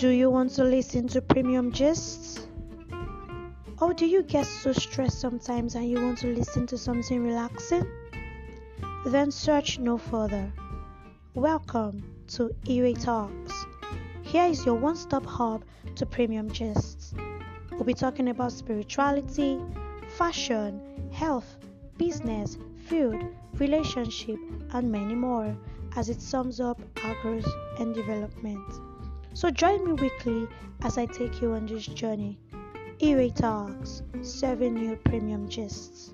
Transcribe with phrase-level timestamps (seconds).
[0.00, 2.40] Do you want to listen to premium gists?
[3.82, 7.86] Or do you get so stressed sometimes and you want to listen to something relaxing?
[9.04, 10.50] Then search no further.
[11.34, 13.66] Welcome to Ire Talks.
[14.22, 15.64] Here is your one stop hub
[15.96, 17.12] to premium gists.
[17.70, 19.60] We'll be talking about spirituality,
[20.16, 20.80] fashion,
[21.12, 21.58] health,
[21.98, 22.56] business,
[22.86, 23.22] food,
[23.58, 24.38] relationship,
[24.72, 25.54] and many more
[25.94, 28.80] as it sums up our growth and development.
[29.32, 30.48] So join me weekly
[30.82, 32.38] as I take you on this journey.
[33.02, 36.12] Ire Talks, serving you premium gists.